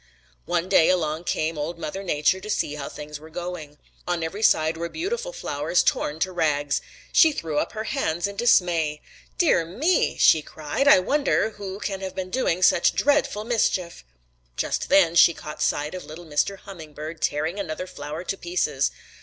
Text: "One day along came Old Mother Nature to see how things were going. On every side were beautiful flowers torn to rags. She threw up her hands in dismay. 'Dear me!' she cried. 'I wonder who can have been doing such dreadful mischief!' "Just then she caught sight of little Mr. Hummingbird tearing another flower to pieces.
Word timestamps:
"One 0.47 0.67
day 0.67 0.89
along 0.89 1.25
came 1.25 1.59
Old 1.59 1.77
Mother 1.77 2.01
Nature 2.01 2.39
to 2.39 2.49
see 2.49 2.73
how 2.73 2.89
things 2.89 3.19
were 3.19 3.29
going. 3.29 3.77
On 4.07 4.23
every 4.23 4.41
side 4.41 4.75
were 4.75 4.89
beautiful 4.89 5.31
flowers 5.31 5.83
torn 5.83 6.17
to 6.21 6.31
rags. 6.31 6.81
She 7.13 7.31
threw 7.31 7.59
up 7.59 7.73
her 7.73 7.83
hands 7.83 8.25
in 8.25 8.35
dismay. 8.35 9.03
'Dear 9.37 9.63
me!' 9.63 10.17
she 10.17 10.41
cried. 10.41 10.87
'I 10.87 10.97
wonder 11.01 11.51
who 11.51 11.79
can 11.79 12.01
have 12.01 12.15
been 12.15 12.31
doing 12.31 12.63
such 12.63 12.95
dreadful 12.95 13.43
mischief!' 13.43 14.03
"Just 14.57 14.89
then 14.89 15.13
she 15.13 15.35
caught 15.35 15.61
sight 15.61 15.93
of 15.93 16.03
little 16.03 16.25
Mr. 16.25 16.57
Hummingbird 16.57 17.21
tearing 17.21 17.59
another 17.59 17.85
flower 17.85 18.23
to 18.23 18.35
pieces. 18.39 18.89